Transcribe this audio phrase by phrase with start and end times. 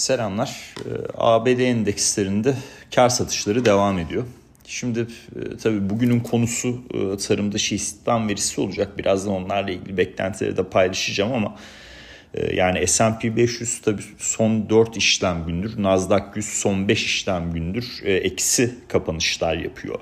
[0.00, 0.74] Selamlar.
[0.78, 2.54] Ee, ABD endekslerinde
[2.94, 4.24] kar satışları devam ediyor.
[4.66, 8.98] Şimdi e, tabii bugünün konusu e, tarım dışı istihdam verisi olacak.
[8.98, 11.56] Birazdan onlarla ilgili beklentileri de paylaşacağım ama
[12.34, 15.82] e, yani S&P 500 tabii son 4 işlem gündür.
[15.82, 20.00] Nasdaq 100 son 5 işlem gündür eksi kapanışlar yapıyor.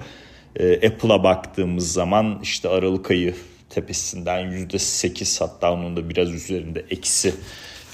[0.61, 3.35] Apple'a baktığımız zaman işte Aralık ayı
[3.71, 7.35] tepesinden %8 hatta onun da biraz üzerinde eksi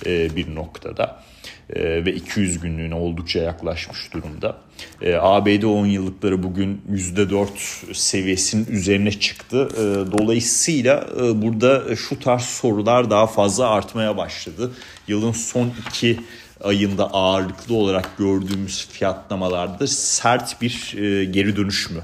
[0.07, 1.25] bir noktada.
[1.71, 4.57] Ee, ve 200 günlüğüne oldukça yaklaşmış durumda.
[5.03, 9.69] E, ABD 10 yıllıkları bugün %4 seviyesinin üzerine çıktı.
[9.73, 14.73] E, dolayısıyla e, burada şu tarz sorular daha fazla artmaya başladı.
[15.09, 16.21] Yılın son iki
[16.61, 22.01] ayında ağırlıklı olarak gördüğümüz fiyatlamalarda sert bir e, geri dönüş mü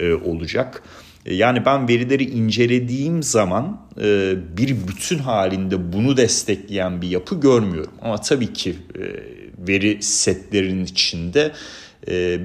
[0.00, 0.82] e, olacak?
[1.28, 7.92] E, yani ben verileri incelediğim zaman e, bir bütün halinde bunu destekleyen bir yapı görmüyorum.
[8.02, 9.02] Ama tabii ki e,
[9.68, 11.52] veri setlerinin içinde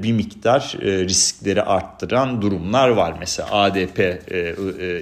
[0.04, 3.16] bir miktar riskleri arttıran durumlar var.
[3.20, 4.00] Mesela ADP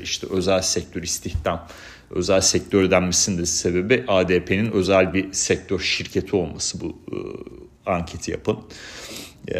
[0.03, 1.67] işte özel sektör istihdam
[2.09, 6.97] özel sektör denmesinin de sebebi ADP'nin özel bir sektör şirketi olması bu
[7.85, 8.57] anketi yapın.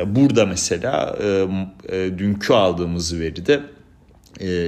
[0.06, 1.18] Burada mesela
[2.18, 3.62] dünkü aldığımız veride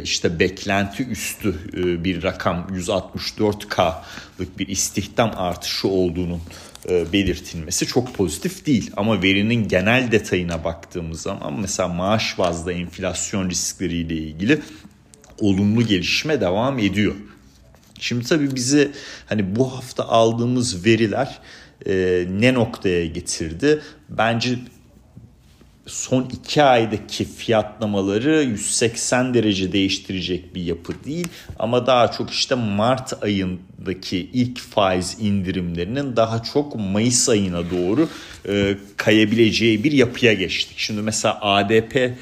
[0.03, 6.41] işte beklenti üstü e, bir rakam 164K'lık bir istihdam artışı olduğunun
[6.89, 8.91] e, belirtilmesi çok pozitif değil.
[8.97, 14.61] Ama verinin genel detayına baktığımız zaman mesela maaş bazlı enflasyon riskleriyle ilgili
[15.39, 17.15] olumlu gelişme devam ediyor.
[17.99, 18.91] Şimdi tabii bizi
[19.25, 21.39] hani bu hafta aldığımız veriler
[21.85, 23.81] e, ne noktaya getirdi?
[24.09, 24.59] Bence
[25.85, 31.27] son iki aydaki fiyatlamaları 180 derece değiştirecek bir yapı değil
[31.59, 38.09] ama daha çok işte Mart ayındaki ilk faiz indirimlerinin daha çok Mayıs ayına doğru
[38.47, 40.77] e, kayabileceği bir yapıya geçtik.
[40.77, 42.13] Şimdi mesela ADP e,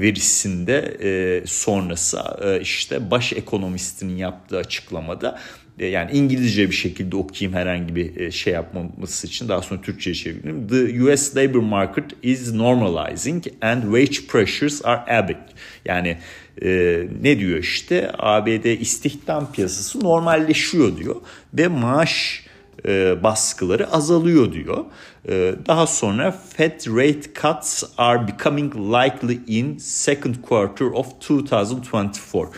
[0.00, 5.38] verisinde e, sonrası e, işte baş ekonomistinin yaptığı açıklamada
[5.78, 10.68] yani İngilizce bir şekilde okuyayım herhangi bir e, şey yapmaması için daha sonra Türkçe'ye çevireyim.
[10.68, 15.38] The US labor market is normalizing and wage pressures are ebbing.
[15.84, 16.18] Yani
[16.62, 21.16] e, ne diyor işte ABD istihdam piyasası normalleşiyor diyor
[21.54, 22.46] ve maaş
[22.88, 24.84] e, baskıları azalıyor diyor.
[25.28, 32.48] E, daha sonra Fed rate cuts are becoming likely in second quarter of 2024.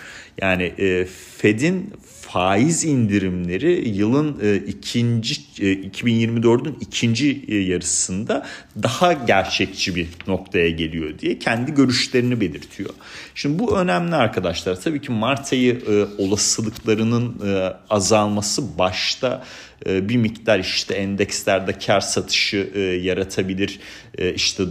[0.40, 1.04] Yani e,
[1.38, 1.92] Fed'in
[2.28, 8.46] faiz indirimleri yılın e, ikinci e, 2024'ün ikinci e, yarısında
[8.82, 12.90] daha gerçekçi bir noktaya geliyor diye kendi görüşlerini belirtiyor.
[13.34, 14.80] Şimdi bu önemli arkadaşlar.
[14.80, 19.44] Tabii ki Mart ayı e, olasılıklarının e, azalması başta
[19.86, 23.80] e, bir miktar işte endekslerde kar satışı e, yaratabilir.
[24.18, 24.62] E, işte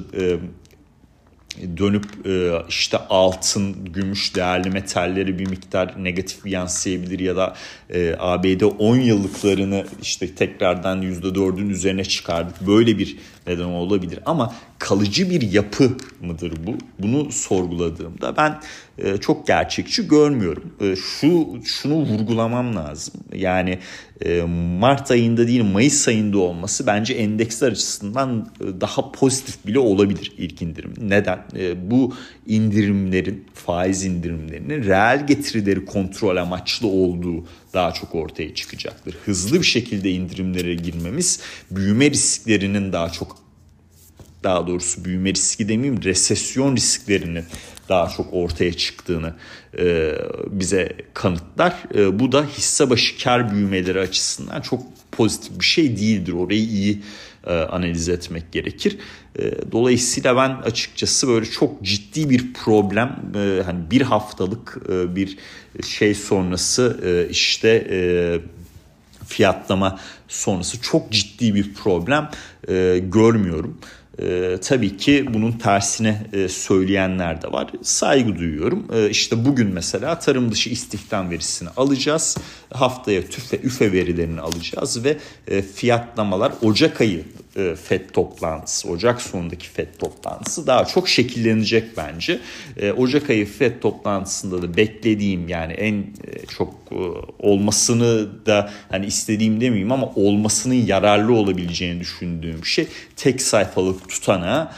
[1.78, 7.56] dönüp e, işte altın, gümüş, değerli metalleri bir miktar negatif yansıyabilir ya da
[7.90, 12.68] e, ABD 10 yıllıklarını işte tekrardan %4'ün üzerine çıkardık.
[12.68, 15.92] Böyle bir neden olabilir ama kalıcı bir yapı
[16.22, 16.78] mıdır bu?
[17.00, 18.60] Bunu sorguladığımda ben
[18.98, 20.74] e, çok gerçekçi görmüyorum.
[20.82, 23.14] E, şu şunu vurgulamam lazım.
[23.34, 23.80] Yani
[24.26, 24.42] e,
[24.80, 28.50] Mart ayında değil Mayıs ayında olması bence endeksler açısından
[28.82, 30.94] daha pozitif bile olabilir ilk indirim.
[31.02, 31.40] Neden?
[31.92, 32.14] Bu
[32.48, 39.18] indirimlerin, faiz indirimlerinin reel getirileri kontrol amaçlı olduğu daha çok ortaya çıkacaktır.
[39.26, 41.40] Hızlı bir şekilde indirimlere girmemiz
[41.72, 43.37] büyüme risklerinin daha çok
[44.48, 47.46] daha doğrusu büyüme riski demeyeyim resesyon risklerinin
[47.90, 49.34] daha çok ortaya çıktığını
[49.80, 50.14] e,
[50.48, 51.84] bize kanıtlar.
[51.96, 54.82] E, bu da hisse başı kar büyümeleri açısından çok
[55.12, 56.34] pozitif bir şey değildir.
[56.34, 57.02] Orayı iyi
[57.48, 58.98] e, analiz etmek gerekir.
[59.40, 65.38] E, dolayısıyla ben açıkçası böyle çok ciddi bir problem e, hani bir haftalık e, bir
[65.88, 68.00] şey sonrası e, işte e,
[69.28, 72.30] fiyatlama sonrası çok ciddi bir problem
[72.70, 73.78] e, görmüyorum.
[74.22, 77.72] E, tabii ki bunun tersine e, söyleyenler de var.
[77.82, 78.88] Saygı duyuyorum.
[78.94, 82.38] E, işte bugün mesela tarım dışı istihdam verisini alacağız.
[82.74, 85.18] Haftaya tüfe, üfe verilerini alacağız ve
[85.48, 87.24] e, fiyatlamalar Ocak ayı
[87.58, 92.40] e, FED toplantısı, Ocak sonundaki FED toplantısı daha çok şekillenecek bence.
[92.78, 96.96] E, Ocak ayı FED toplantısında da beklediğim yani en e, çok e,
[97.40, 104.72] olmasını da hani istediğim demeyeyim ama olmasının yararlı olabileceğini düşündüğüm şey tek sayfalık tutana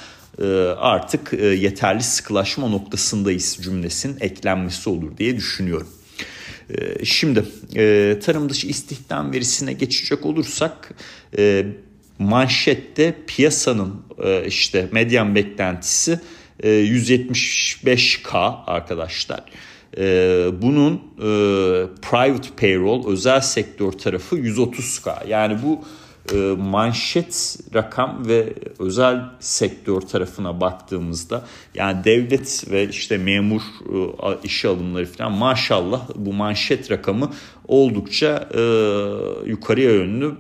[0.78, 5.88] artık yeterli sıkılaşma noktasındayız cümlesinin eklenmesi olur diye düşünüyorum.
[7.04, 7.46] Şimdi
[8.20, 10.94] tarım dışı istihdam verisine geçecek olursak
[12.20, 16.20] manşette piyasanın e, işte medyan beklentisi
[16.64, 19.44] 175k e, arkadaşlar.
[20.62, 21.02] Bunun
[22.02, 25.28] private payroll özel sektör tarafı 130k.
[25.28, 25.84] Yani bu
[26.58, 31.46] manşet rakam ve özel sektör tarafına baktığımızda
[31.76, 33.62] yani devlet ve işte memur
[34.44, 37.32] işe alımları falan maşallah bu manşet rakamı
[37.68, 38.50] oldukça
[39.46, 40.36] yukarıya yönlü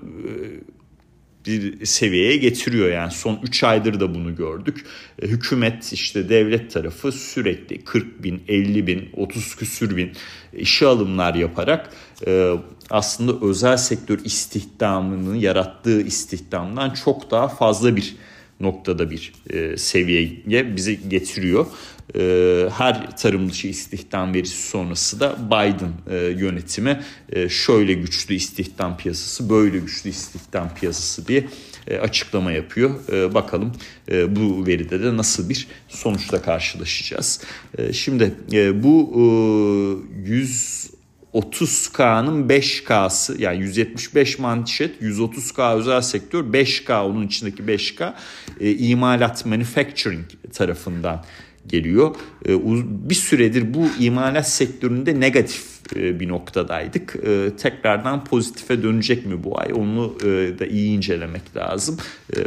[1.45, 2.89] bir seviyeye getiriyor.
[2.89, 4.85] Yani son 3 aydır da bunu gördük.
[5.21, 10.11] E, hükümet işte devlet tarafı sürekli 40 bin, 50 bin, 30 küsür bin
[10.53, 11.89] işe alımlar yaparak
[12.27, 12.53] e,
[12.89, 18.15] aslında özel sektör istihdamının yarattığı istihdamdan çok daha fazla bir
[18.59, 21.65] noktada bir e, seviyeye bizi getiriyor.
[22.15, 27.01] E, her tarım dışı istihdam verisi sonrası da Biden e, yönetimi
[27.31, 31.47] e, şöyle güçlü istihdam piyasası, böyle güçlü istihdam piyasası diye
[31.87, 33.11] e, açıklama yapıyor.
[33.11, 33.71] E, bakalım
[34.11, 37.41] e, bu veride de nasıl bir sonuçla karşılaşacağız.
[37.77, 39.11] E, şimdi e, bu
[40.25, 40.98] e, 100
[41.33, 48.13] 30K'nın 5K'sı yani 175 manşet 130K özel sektör 5K onun içindeki 5K
[48.59, 51.25] e, imalat manufacturing tarafından
[51.67, 52.15] geliyor.
[52.45, 52.49] E,
[53.09, 57.15] bir süredir bu imalat sektöründe negatif e, bir noktadaydık.
[57.27, 61.97] E, tekrardan pozitife dönecek mi bu ay onu e, da iyi incelemek lazım.
[62.37, 62.39] E,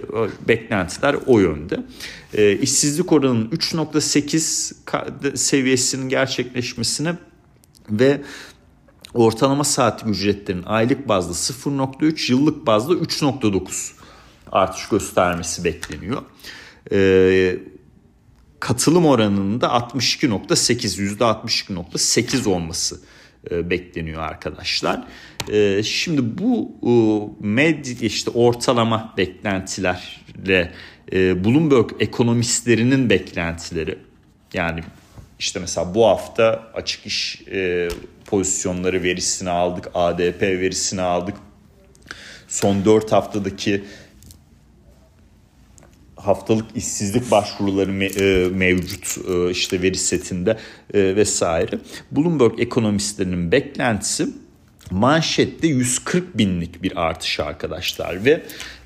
[0.49, 1.85] beklentiler o yönde.
[2.35, 7.12] E, işsizlik oranının 3.8 seviyesinin gerçekleşmesini
[7.90, 8.20] ve
[9.14, 13.93] ortalama saatlik ücretlerin aylık bazda 0.3, yıllık bazda 3.9
[14.53, 16.23] artış göstermesi bekleniyor.
[16.93, 17.59] Ee,
[18.61, 23.00] katılım oranının da 62.8, %62.8 olması
[23.50, 25.05] e, bekleniyor arkadaşlar.
[25.53, 26.93] E, şimdi bu e,
[27.47, 30.73] med işte ortalama beklentilerle
[31.12, 33.99] e, Bloomberg ekonomistlerinin beklentileri
[34.55, 34.81] yani
[35.43, 37.89] işte mesela bu hafta açık iş e,
[38.27, 39.91] pozisyonları verisini aldık.
[39.94, 41.35] ADP verisini aldık.
[42.49, 43.85] Son 4 haftadaki
[46.17, 50.59] haftalık işsizlik başvuruları me- e, mevcut e, işte veri setinde
[50.94, 51.79] e, vesaire.
[52.11, 54.29] Bloomberg ekonomistlerinin beklentisi
[54.91, 58.43] manşette 140 binlik bir artış arkadaşlar ve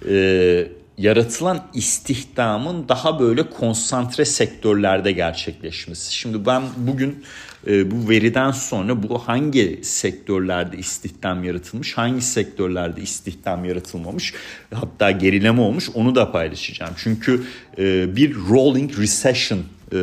[0.09, 6.15] e, yaratılan istihdamın daha böyle konsantre sektörlerde gerçekleşmesi.
[6.15, 7.25] Şimdi ben bugün
[7.67, 14.35] e, bu veriden sonra bu hangi sektörlerde istihdam yaratılmış, hangi sektörlerde istihdam yaratılmamış,
[14.75, 16.93] hatta gerileme olmuş onu da paylaşacağım.
[16.97, 17.43] Çünkü
[17.79, 19.61] e, bir rolling recession
[19.93, 19.99] e,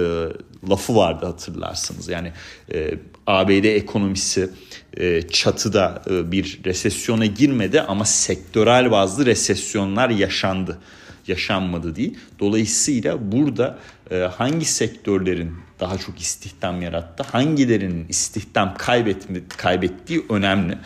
[0.69, 2.10] lafı vardı hatırlarsınız.
[2.10, 2.31] Yani
[2.74, 2.94] e,
[3.27, 4.50] ABD ekonomisi
[4.98, 10.80] e, çatıda e, bir resesyona girmedi ama sektörel bazı resesyonlar yaşandı.
[11.27, 12.18] Yaşanmadı değil.
[12.39, 13.80] Dolayısıyla burada
[14.12, 20.77] e, hangi sektörlerin daha çok istihdam yarattı, hangilerinin istihdam kaybetme, kaybettiği önemli.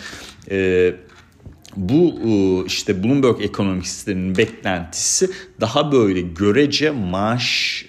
[1.76, 2.16] Bu
[2.68, 5.32] işte Bloomberg ekonomistlerinin beklentisi
[5.62, 7.86] daha böyle görece maaş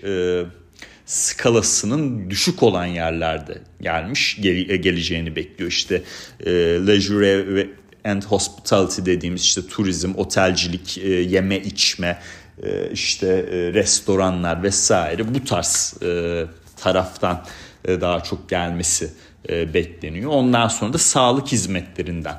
[1.08, 5.70] skalasının düşük olan yerlerde gelmiş gel, geleceğini bekliyor.
[5.70, 6.02] İşte
[6.40, 6.50] e,
[6.86, 7.66] leisure ve
[8.04, 12.18] and hospitality dediğimiz işte turizm, otelcilik, e, yeme içme,
[12.62, 16.44] e, işte e, restoranlar vesaire bu tarz e,
[16.76, 17.44] taraftan
[17.84, 19.10] e, daha çok gelmesi
[19.48, 20.30] e, bekleniyor.
[20.30, 22.36] Ondan sonra da sağlık hizmetlerinden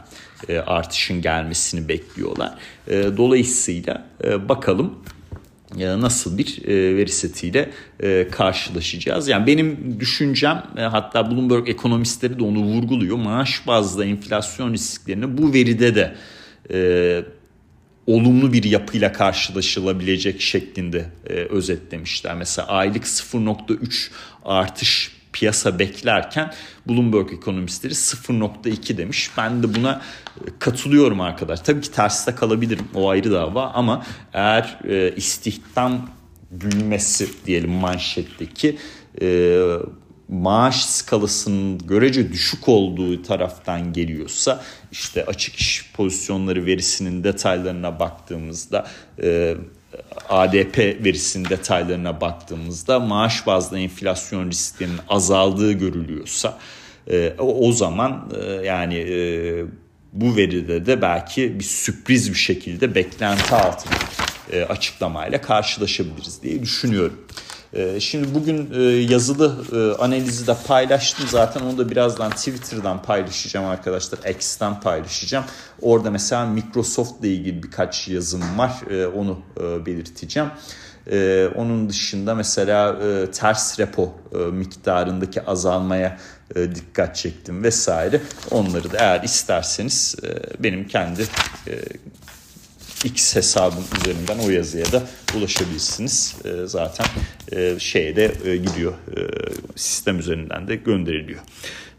[0.50, 2.54] e, artışın gelmesini bekliyorlar.
[2.88, 5.00] E, dolayısıyla e, bakalım
[5.78, 9.28] nasıl bir e, veri setiyle e, karşılaşacağız.
[9.28, 13.18] Yani benim düşüncem e, hatta Bloomberg ekonomistleri de onu vurguluyor.
[13.18, 16.16] Maaş bazlı enflasyon risklerini bu veride de
[18.08, 21.06] olumlu bir yapıyla karşılaşılabilecek şeklinde
[21.50, 22.36] özetlemişler.
[22.36, 24.10] Mesela aylık 0.3
[24.46, 26.54] artış piyasa beklerken
[26.90, 29.32] Bloomberg ekonomistleri 0.2 demiş.
[29.38, 30.02] Ben de buna
[30.38, 31.60] e, katılıyorum arkadaş.
[31.60, 36.10] Tabii ki terste kalabilirim o ayrı dava ama eğer e, istihdam
[36.52, 38.78] büyümesi diyelim manşetteki
[39.22, 39.58] e,
[40.30, 48.88] maaş skalasının görece düşük olduğu taraftan geliyorsa işte açık iş pozisyonları verisinin detaylarına baktığımızda
[50.30, 56.58] ADP verisinin detaylarına baktığımızda maaş bazlı enflasyon risklerinin azaldığı görülüyorsa
[57.12, 59.66] e, o, zaman e, yani e,
[60.14, 63.90] bu veride de belki bir sürpriz bir şekilde beklenti altı
[64.70, 67.26] açıklamayla karşılaşabiliriz diye düşünüyorum.
[67.74, 73.66] Ee, şimdi bugün e, yazılı e, analizi de paylaştım zaten onu da birazdan Twitter'dan paylaşacağım
[73.66, 74.20] arkadaşlar.
[74.30, 75.46] X'ten paylaşacağım.
[75.82, 79.40] Orada mesela Microsoft ile ilgili birkaç yazım var e, onu
[79.86, 80.50] belirteceğim.
[81.56, 83.00] onun dışında mesela
[83.32, 84.14] ters repo
[84.52, 86.18] miktarındaki azalmaya
[86.56, 88.22] dikkat çektim vesaire.
[88.52, 90.16] Onları da eğer isterseniz
[90.60, 91.26] benim kendi
[93.04, 95.04] X hesabım üzerinden o yazıya da
[95.38, 96.36] ulaşabilirsiniz.
[96.46, 97.06] E, zaten
[97.52, 98.94] e, şeye de e, gidiyor.
[98.94, 99.20] E,
[99.76, 101.40] sistem üzerinden de gönderiliyor.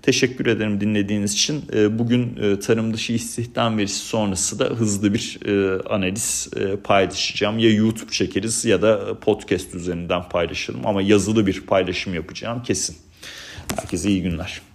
[0.03, 1.65] Teşekkür ederim dinlediğiniz için.
[1.75, 5.39] E, bugün tarım dışı istihdam verisi sonrası da hızlı bir
[5.91, 6.49] analiz
[6.85, 7.59] paylaşacağım.
[7.59, 12.97] Ya YouTube çekeriz ya da podcast üzerinden paylaşırım ama yazılı bir paylaşım yapacağım kesin.
[13.77, 14.70] Herkese iyi günler.